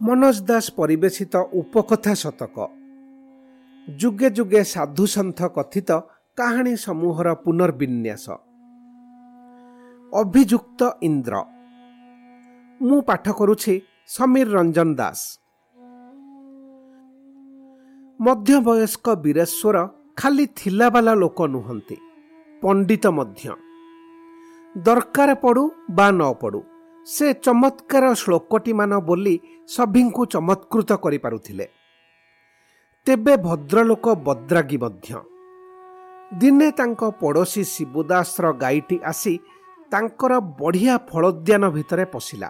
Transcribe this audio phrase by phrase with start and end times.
[0.00, 2.56] ମନୋଜ ଦାସ ପରିବେଶିତ ଉପକଥା ଶତକ
[3.88, 5.90] ଯୁଗେ ଯୁଗେ ସାଧୁସନ୍ଥ କଥିତ
[6.38, 8.26] କାହାଣୀ ସମୂହର ପୁନର୍ବିନ୍ୟାସ।
[10.12, 11.34] ଅଭିଯୁକ୍ତ ଇନ୍ଦ୍ର।
[12.80, 13.74] ମୁଁ ପାଠ କରୁଛି
[14.06, 15.20] ସମୀର ରଞ୍ଜନ ଦାସ।
[18.20, 19.76] ମଧ୍ୟବୟସ୍କ ବୀରେଶ୍ୱର
[20.16, 21.96] ଖାଲି ଥିଲାବାଲା ଲୋକ ନୁହନ୍ତି
[22.62, 23.44] ପଣ୍ଡିତ ମଧ୍ୟ।
[24.76, 26.75] ଦରକାର ପଡ଼ୁ ବା ନ ପଡ଼ୁ।
[27.07, 29.35] ସେ ଚମତ୍କାର ଶ୍ଳୋକଟିମାନ ବୋଲି
[29.69, 31.65] ସଭିଙ୍କୁ ଚମତ୍କୃତ କରିପାରୁଥିଲେ
[33.07, 35.21] ତେବେ ଭଦ୍ରଲୋକ ବଦ୍ରାଗୀ ମଧ୍ୟ
[36.31, 39.33] ଦିନେ ତାଙ୍କ ପଡ଼ୋଶୀ ଶିବୁଦାସର ଗାଈଟି ଆସି
[39.91, 42.49] ତାଙ୍କର ବଢ଼ିଆ ଫଳୋଦ୍ୟାନ ଭିତରେ ପଶିଲା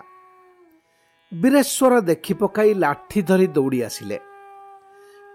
[1.31, 4.17] ବୀରେଶ୍ୱର ଦେଖି ପକାଇ ଲାଠି ଧରି ଦୌଡ଼ି ଆସିଲେ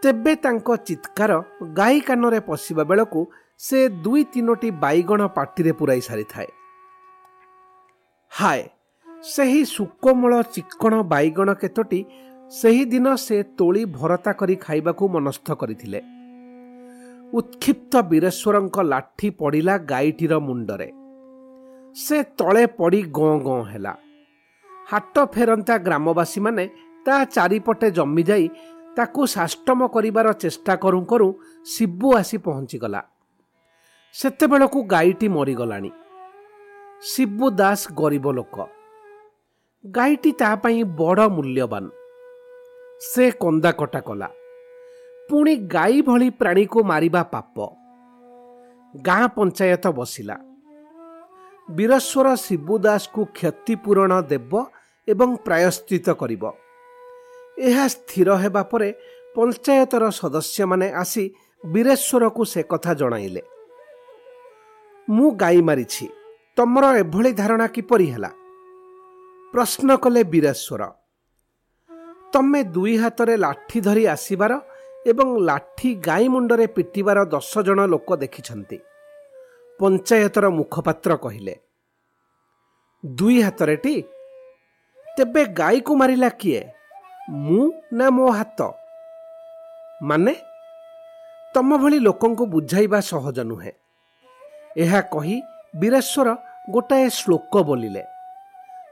[0.03, 1.33] ତେବେ ତାଙ୍କ ଚିତ୍କାର
[1.73, 3.21] ଗାଈ କାନରେ ପଶିବା ବେଳକୁ
[3.61, 6.49] ସେ ଦୁଇ ତିନୋଟି ବାଇଗଣ ପାଟିରେ ପୁରାଇ ସାରିଥାଏ
[8.33, 8.65] ହାଏ
[9.22, 12.06] ସେହି ସୁକୋମଳ ଚିକ୍କଣ ବାଇଗଣ କେତୋଟି
[12.52, 16.00] ସେହିଦିନ ସେ ତୋଳି ଭରତା କରି ଖାଇବାକୁ ମନସ୍ଥ କରିଥିଲେ।
[17.34, 20.92] ଉତ୍କ୍ଷିପ୍ତ ବୀରେଶ୍ୱରଙ୍କ ଲାଠି ପଡ଼ିଲା ଗାଈଟିର ମୁଣ୍ଡରେ।
[21.96, 23.94] ସେ ତଳେ ପଡ଼ି ଗଁ ଗଁ ହେଲା।
[24.90, 26.70] ହାଟ ଫେରନ୍ତା ଗ୍ରାମବାସୀମାନେ
[27.06, 28.50] ତା ଚାରିପଟେ ଜମିଯାଇ
[28.96, 31.34] ତାକୁ ସାଷ୍ଟମ କରିବାର ଚେଷ୍ଟା କରୁ କରୁ
[31.66, 33.02] ଶିବୁ ଆସି ପହଞ୍ଚିଗଲା।
[34.14, 35.92] ସେତେବେଳକୁ ଗାଈଟି ମରିଗଲାଣି।
[37.02, 38.81] ଶିବୁ ଦାସ ଗରିବ ଲୋକ।
[39.86, 41.90] ଗାଈଟି ତା ପାଇଁ ବଡ଼ ମୂଲ୍ୟବାନ।
[43.00, 44.28] ସେ କନ୍ଦାକଟା କଲା।
[45.30, 47.70] ପୁଣି ଗାଈ ଭଳି ପ୍ରାଣୀକୁ ମାରିବା ପାପ।
[49.02, 50.36] ଗାଁ ପଞ୍ଚାୟତ ବସିଲା।
[51.72, 54.66] ବୀରଶ୍ୱର ଶିବୁ ଦାସକୁ କ୍ଷତିପୂରଣ ଦେବ
[55.08, 56.44] ଏବଂ ପ୍ରାୟଶ୍ଚିତ କରିବ।
[57.58, 58.94] ଏହା ସ୍ଥିର ହେବା ପରେ
[59.36, 61.24] ପଞ୍ଚାୟତର ସଦସ୍ୟମାନେ ଆସି
[61.66, 63.42] ବୀରେଶ୍ୱରକୁ ସେ କଥା ଜଣାଇଲେ।
[65.10, 66.10] ମୁଁ ଗାଈ ମାରିଛି।
[66.56, 68.32] ତମର ଏଭଳି ଧାରଣା କିପରି ହେଲା?
[69.54, 70.84] ପ୍ରଶ୍ନ କଲେ ବୀରେଶ୍ୱର
[72.34, 74.52] ତମେ ଦୁଇ ହାତରେ ଲାଠି ଧରି ଆସିବାର
[75.06, 78.78] ଏବଂ ଲାଠି ଗାଈ ମୁଣ୍ଡରେ ପିଟିବାର ଦଶ ଜଣ ଲୋକ ଦେଖିଛନ୍ତି।
[79.80, 81.56] ପଞ୍ଚାୟତର ମୁଖପାତ୍ର କହିଲେ
[83.04, 83.96] ଦୁଇ ହାତରେ ଟି
[85.18, 86.62] ତେବେ ଗାଈକୁ ମାରିଲା କିଏ?
[87.30, 87.64] ମୁଁ
[87.94, 88.60] ନା ମୋ ହାତ?
[90.04, 90.34] ମାନେ?
[91.56, 93.74] ତମ ଭଳି ଲୋକଙ୍କୁ ବୁଝାଇବା ସହଜ ନୁହେଁ।
[94.78, 95.36] ଏହା କହି
[95.76, 96.28] ବୀରେଶ୍ୱର
[96.70, 98.04] ଗୋଟାଏ ଶ୍ଲୋକ ବୋଲିଲେ।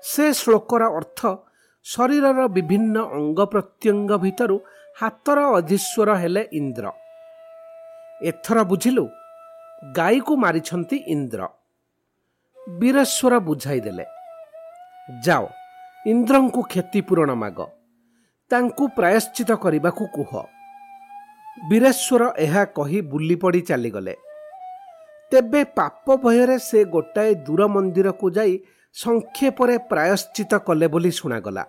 [0.04, 1.20] ସେ ଶ୍ଳୋକର ଅର୍ଥ
[1.86, 4.58] ଶରୀରର ବିଭିନ୍ନ ଅଙ୍ଗ ପ୍ରତ୍ୟଙ୍ଗ ଭିତରୁ
[5.02, 6.86] ହାତର ଅଧୀଶ୍ୱର ହେଲେ ଇନ୍ଦ୍ର।
[8.22, 9.06] ଏଥର ବୁଝିଲୁ
[9.96, 11.42] ଗାଈକୁ ମାରିଛନ୍ତି ଇନ୍ଦ୍ର।
[12.80, 14.06] ବୀରେଶ୍ୱର ବୁଝାଇ ଦେଲେ
[15.26, 15.46] ଯାଅ
[16.06, 17.60] ଇନ୍ଦ୍ରଙ୍କୁ କ୍ଷତିପୂରଣ ମାଗ।
[18.52, 20.32] ତାଙ୍କୁ ପ୍ରାୟଶ୍ଚିତ କରିବାକୁ କୁହ
[21.70, 24.16] ବୀରେଶ୍ୱର ଏହା କହି ବୁଲି ପଡ଼ି ଚାଲିଗଲେ।
[25.32, 28.54] ତେବେ ପାପ ଭୟରେ ସେ ଗୋଟାଏ ଦୂର ମନ୍ଦିରକୁ ଯାଇ
[28.94, 31.64] ସଂକ୍ଷେପରେ ପ୍ରାୟଶ୍ଚିତ କଲେ ବୋଲି ଶୁଣାଗଲା।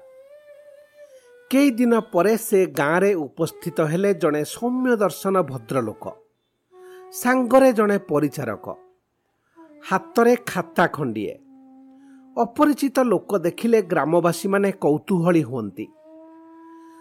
[1.51, 6.05] କେଇଦିନ ପରେ ସେ ଗାଁରେ ଉପସ୍ଥିତ ହେଲେ ଜଣେ ସୌମ୍ୟ ଦର୍ଶନ ଭଦ୍ରଲୋକ।
[7.13, 8.69] ସାଙ୍ଗରେ ଜଣେ ପରିଚାରକ।
[9.89, 11.35] ହାତରେ ଖାତା ଖଣ୍ଡିଏ।
[12.39, 15.87] ଅପରିଚିତ ଲୋକ ଦେଖିଲେ ଗ୍ରାମବାସୀମାନେ କୌତୂହଳୀ ହୁଅନ୍ତି।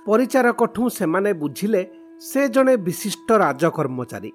[0.05, 1.81] ପରିଚାରକଠୁ ସେମାନେ ବୁଝିଲେ
[2.19, 4.31] ସେ ଜଣେ ବିଶିଷ୍ଟ ରାଜକର୍ମଚାରୀ।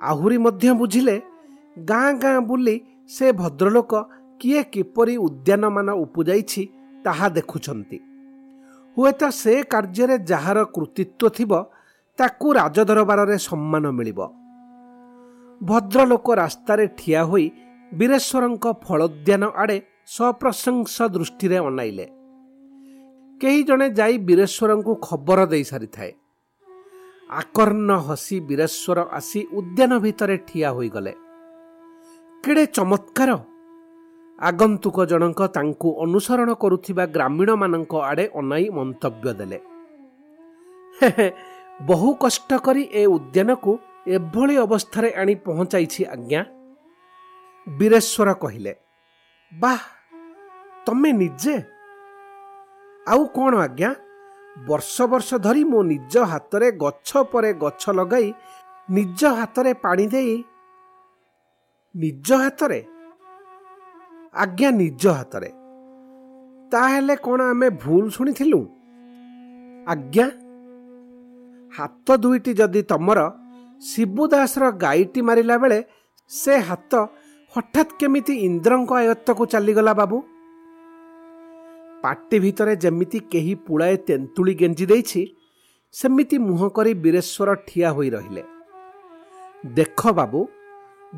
[0.00, 1.16] ଆହୁରି ମଧ୍ୟ ବୁଝିଲେ
[1.84, 2.76] ଗାଁ ଗାଁ ବୁଲି
[3.08, 3.92] ସେ ଭଦ୍ରଲୋକ
[4.40, 6.68] କିଏ କିପରି ଉଦ୍ୟାନମାନ ଉପୁଜାଇଛି
[7.04, 7.98] ତାହା ଦେଖୁଛନ୍ତି।
[8.96, 11.52] ହୁଏତ ସେ କାର୍ଯ୍ୟରେ ଯାହାର କୃତିତ୍ୱ ଥିବ
[12.18, 14.20] ତାକୁ ରାଜଦରବାରରେ ସମ୍ମାନ ମିଳିବ।
[15.62, 17.50] ଭଦ୍ରଲୋକ ରାସ୍ତାରେ ଠିଆ ହୋଇ
[17.94, 22.06] ବୀରେଶ୍ୱରଙ୍କ ଫଳୋଦ୍ୟାନ ଆଡ଼େ ସପ୍ରଶଂସ ଦୃଷ୍ଟିରେ ଅନାଇଲେ।
[23.40, 26.12] କେହି ଜଣେ ଯାଇ ବୀରେଶ୍ୱରଙ୍କୁ ଖବର ଦେଇ ସାରିଥାଏ।
[27.30, 31.12] ଆକର୍ଣ୍ଣ ହସି ବୀରେଶ୍ୱର ଆସି ଉଦ୍ୟାନ ଭିତରେ ଠିଆ ହୋଇଗଲେ।
[32.44, 33.30] କେଡ଼େ ଚମତ୍କାର!
[34.38, 39.58] ଆଗନ୍ତୁକ ଜଣଙ୍କ ତାଙ୍କୁ ଅନୁସରଣ କରୁଥିବା ଗ୍ରାମୀଣମାନଙ୍କ ଆଡ଼େ ଅନାଇ ମନ୍ତବ୍ୟ ଦେଲେ।
[41.88, 43.72] ବହୁ କଷ୍ଟ କରି ଏ ଉଦ୍ୟାନକୁ
[44.16, 46.40] ଏଭଳି ଅବସ୍ଥାରେ ଆଣି ପହଞ୍ଚାଇଛି ଆଜ୍ଞା।
[47.66, 48.72] ବୀରେଶ୍ୱର କହିଲେ
[49.52, 49.80] ବାଃ
[50.86, 51.56] ତମେ ନିଜେ?
[53.06, 53.90] ଆଉ କ'ଣ ଆଜ୍ଞା?
[54.56, 58.28] ବର୍ଷ ବର୍ଷ ଧରି ମୋ ନିଜ ହାତରେ ଗଛ ପରେ ଗଛ ଲଗାଇ
[58.88, 60.34] ନିଜ ହାତରେ ପାଣି ଦେଇ
[61.94, 62.80] ନିଜ ହାତରେ
[64.36, 65.50] ଆଜ୍ଞା ନିଜ ହାତରେ।
[66.72, 68.60] ତାହେଲେ କ'ଣ ଆମେ ଭୁଲ ଶୁଣିଥିଲୁ?
[69.86, 70.26] ଆଜ୍ଞା।
[71.78, 73.20] ହାତ ଦୁଇଟି ଯଦି ତମର
[73.82, 75.78] ଶିବୁଦାସର ଗାଈଟି ମାରିଲା ବେଳେ
[76.28, 76.94] ସେ ହାତ
[77.56, 80.16] ହଠାତ୍ କେମିତି ଇନ୍ଦ୍ରଙ୍କ ଆୟତ୍ତକୁ ଚାଲିଗଲା ବାବୁ?
[82.02, 85.22] ପାଟି ଭିତରେ ଯେମିତି କେହି ପୁଳାଏ ତେନ୍ତୁଳି ଗେଞ୍ଜି ଦେଇଛି
[85.92, 88.42] ସେମିତି ମୁହଁ କରି ବୀରେଶ୍ୱର ଠିଆ ହୋଇ ରହିଲେ।
[89.74, 90.40] ଦେଖ ବାବୁ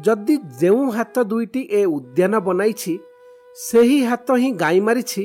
[0.05, 2.95] ଯଦି ଯେଉଁ ହାତ ଦୁଇଟି ଏ ଉଦ୍ୟାନ ବନାଇଛି
[3.57, 5.23] ସେହି ହାତ ହିଁ ଗାଈ ମାରିଛି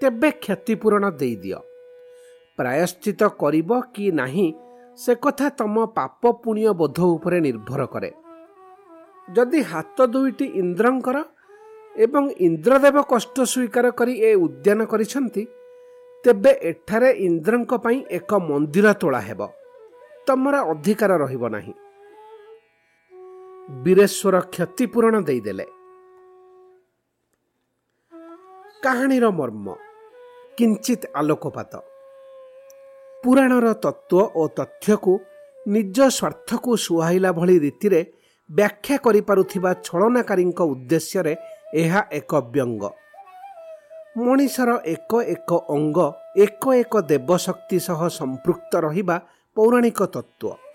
[0.00, 1.58] ତେବେ କ୍ଷତିପୂରଣ ଦେଇଦିଅ।
[2.58, 4.48] ପ୍ରାୟଶ୍ଚିତ କରିବ କି ନାହିଁ
[4.98, 8.10] ସେ କଥା ତମ ପାପ ପୁଣ୍ୟ ବୋଧ ଉପରେ ନିର୍ଭର କରେ।
[9.28, 11.16] ଯଦି ହାତ ଦୁଇଟି ଇନ୍ଦ୍ରଙ୍କର
[11.94, 15.42] ଏବଂ ଇନ୍ଦ୍ରଦେବ କଷ୍ଟ ସ୍ୱୀକାର କରି ଏ ଉଦ୍ୟାନ କରିଛନ୍ତି
[16.24, 19.40] ତେବେ ଏଠାରେ ଇନ୍ଦ୍ରଙ୍କ ପାଇଁ ଏକ ମନ୍ଦିର ତୋଳା ହେବ
[20.26, 21.74] ତମର ଅଧିକାର ରହିବ ନାହିଁ।
[23.70, 25.66] ବୀରେଶ୍ୱର କ୍ଷତିପୂରଣ ଦେଇଦେଲେ।
[28.82, 29.66] କାହାଣୀର ମର୍ମ
[30.58, 31.72] କିଞ୍ଚିତ ଆଲୋକପାତ।
[33.24, 35.12] ପୁରାଣର ତତ୍ତ୍ୱ ଓ ତଥ୍ୟକୁ
[35.66, 38.00] ନିଜ ସ୍ୱାର୍ଥକୁ ସୁହାଇଲା ଭଳି ରୀତିରେ
[38.50, 41.36] ବ୍ୟାଖ୍ୟା କରିପାରୁଥିବା ଛଳନାକାରୀଙ୍କ ଉଦ୍ଦେଶ୍ୟରେ
[41.74, 42.84] ଏହା ଏକ ବ୍ୟଙ୍ଗ।
[44.16, 45.98] ମଣିଷର ଏକ ଏକ ଅଙ୍ଗ
[46.36, 49.16] ଏକ ଏକ ଦେବଶକ୍ତି ସହ ସମ୍ପୃକ୍ତ ରହିବା
[49.56, 50.65] ପୌରାଣିକ ତତ୍ତ୍ୱ।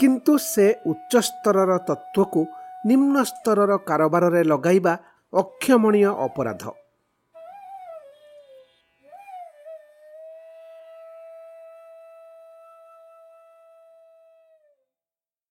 [0.00, 2.42] କିନ୍ତୁ ସେ ଉଚ୍ଚସ୍ତରର ତତ୍ତ୍ୱକୁ
[2.86, 4.94] ନିମ୍ନ ସ୍ତରର କାରବାରରେ ଲଗାଇବା
[5.32, 6.62] ଅକ୍ଷମଣୀୟ ଅପରାଧ।